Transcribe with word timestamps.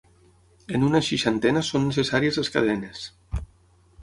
En 0.77 0.85
una 0.87 1.01
seixantena 1.07 1.63
són 1.67 1.85
necessàries 1.91 2.41
les 2.41 2.51
cadenes. 2.57 3.05